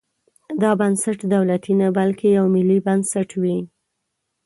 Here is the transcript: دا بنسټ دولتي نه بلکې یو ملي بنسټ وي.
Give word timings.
دا 0.61 0.71
بنسټ 0.79 1.19
دولتي 1.33 1.73
نه 1.81 1.87
بلکې 1.97 2.27
یو 2.37 2.45
ملي 2.55 2.77
بنسټ 2.87 3.29
وي. 3.41 3.57